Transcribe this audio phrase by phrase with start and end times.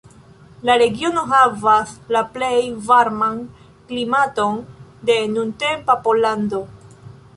[0.67, 2.57] La regiono havas la plej
[2.87, 3.37] varman
[3.91, 4.59] klimaton
[5.11, 6.65] de nuntempa Pollando.